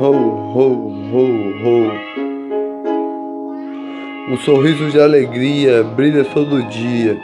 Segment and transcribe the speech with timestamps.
[0.00, 0.68] Ho, ho,
[1.12, 1.26] ho,
[1.64, 1.92] ho.
[4.32, 7.18] Um sorriso de alegria brilha todo dia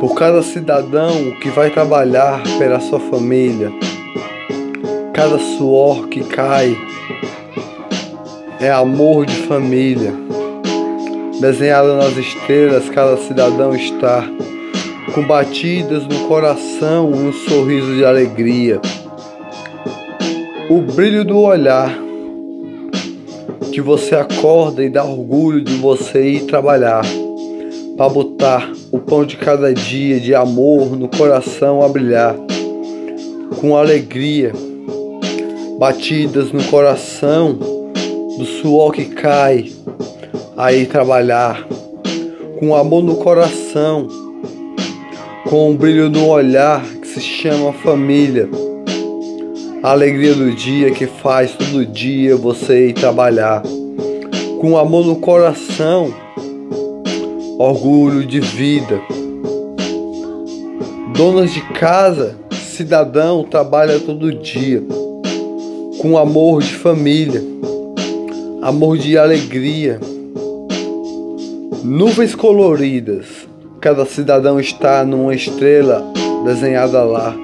[0.00, 3.72] por cada cidadão que vai trabalhar pela sua família.
[5.12, 6.76] Cada suor que cai
[8.60, 10.12] é amor de família.
[11.40, 14.24] Desenhado nas estrelas, cada cidadão está
[15.14, 18.80] com batidas no coração, um sorriso de alegria.
[20.72, 21.94] O brilho do olhar
[23.70, 27.04] que você acorda e dá orgulho de você ir trabalhar
[27.94, 32.34] para botar o pão de cada dia de amor no coração a brilhar
[33.60, 34.50] com alegria
[35.78, 37.52] batidas no coração
[38.38, 39.70] do suor que cai
[40.56, 41.68] aí trabalhar
[42.58, 44.08] com amor no coração
[45.50, 48.48] com um brilho no olhar que se chama família
[49.82, 53.62] a alegria do dia que faz todo dia você ir trabalhar.
[54.60, 56.14] Com amor no coração,
[57.58, 59.00] orgulho de vida.
[61.16, 64.80] Donas de casa, cidadão trabalha todo dia.
[65.98, 67.42] Com amor de família,
[68.62, 69.98] amor de alegria.
[71.82, 73.26] Nuvens coloridas,
[73.80, 76.04] cada cidadão está numa estrela
[76.44, 77.34] desenhada lá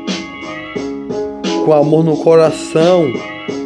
[1.69, 3.13] com amor no coração,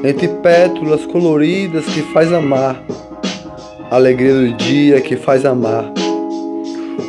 [0.03, 2.83] entre pétalas coloridas que faz amar,
[3.89, 5.85] alegria do dia que faz amar.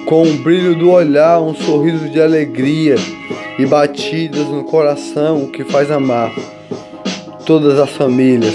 [0.06, 2.94] Com o brilho do olhar, um sorriso de alegria
[3.58, 6.32] e batidas no coração que faz amar
[7.44, 8.54] todas as famílias.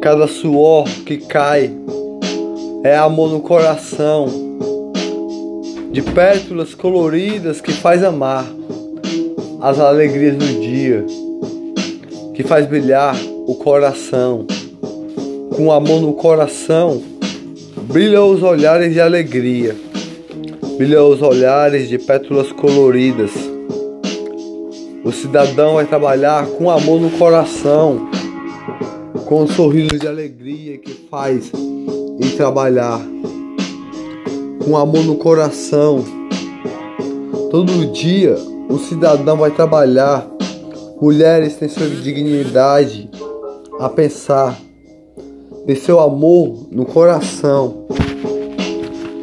[0.00, 1.70] Cada suor que cai
[2.82, 4.28] é amor no coração,
[5.92, 8.46] de pétalas coloridas que faz amar
[9.60, 11.04] as alegrias do dia,
[12.34, 13.16] que faz brilhar
[13.46, 14.46] o coração.
[15.54, 17.02] Com amor no coração,
[17.82, 19.76] brilham os olhares de alegria,
[20.76, 23.30] brilham os olhares de pétalas coloridas.
[25.04, 28.08] O cidadão vai trabalhar com amor no coração,
[29.26, 31.52] com um sorriso de alegria que faz
[32.20, 33.00] em trabalhar,
[34.64, 36.04] com amor no coração.
[37.50, 38.36] Todo dia
[38.68, 40.26] o cidadão vai trabalhar,
[41.00, 43.10] mulheres têm sua dignidade
[43.78, 44.58] a pensar,
[45.66, 47.86] ter seu amor no coração,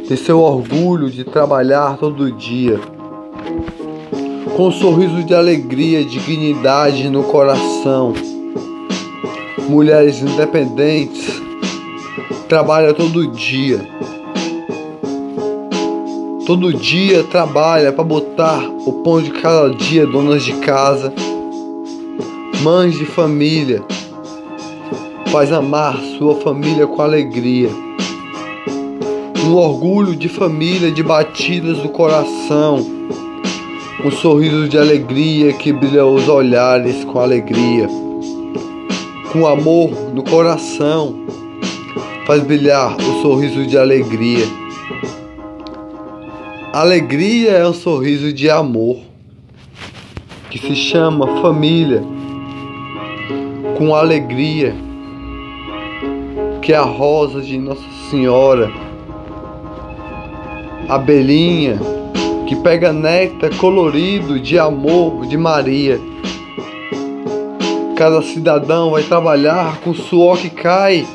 [0.08, 2.80] ter seu orgulho de trabalhar todo dia,
[4.56, 8.14] com um sorriso de alegria, dignidade no coração.
[9.70, 11.42] Mulheres independentes
[12.48, 13.91] trabalham todo dia
[16.46, 21.14] Todo dia trabalha para botar o pão de cada dia, donas de casa,
[22.64, 23.84] mães de família,
[25.28, 27.70] faz amar sua família com alegria.
[29.46, 32.84] Um orgulho de família de batidas do coração,
[34.04, 37.88] um sorriso de alegria que brilha os olhares com alegria.
[39.32, 41.16] Com amor no coração,
[42.26, 44.61] faz brilhar o sorriso de alegria.
[46.74, 49.00] Alegria é um sorriso de amor
[50.50, 52.02] que se chama família.
[53.78, 54.74] Com alegria,
[56.62, 58.72] que é a rosa de Nossa Senhora,
[60.88, 61.78] abelhinha
[62.48, 66.00] que pega néctar colorido de amor de Maria.
[67.98, 71.06] Cada cidadão vai trabalhar com o suor que cai,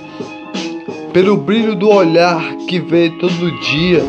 [1.14, 4.04] pelo brilho do olhar que vê todo dia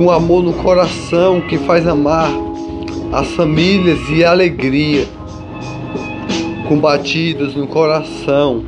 [0.00, 2.30] com amor no coração que faz amar
[3.12, 5.06] as famílias e alegria,
[6.66, 8.64] com batidas no coração,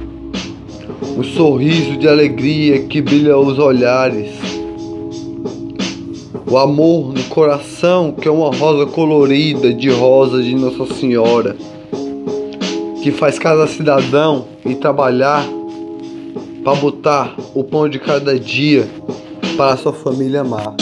[1.17, 4.29] um sorriso de alegria que brilha os olhares,
[6.47, 11.57] o amor no coração que é uma rosa colorida de rosa de Nossa Senhora,
[13.03, 15.49] que faz cada cidadão ir trabalhar
[16.63, 18.87] para botar o pão de cada dia
[19.57, 20.77] para sua família amar.